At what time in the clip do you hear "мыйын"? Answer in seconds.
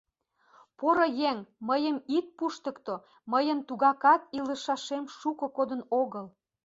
3.31-3.59